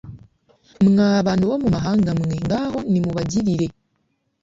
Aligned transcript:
mwa 0.85 1.09
bantu 1.25 1.43
bo 1.49 1.55
mu 1.63 1.69
mahanga 1.75 2.09
mwe 2.19 2.35
ngaho 2.45 2.77
nimubagirire 2.91 3.67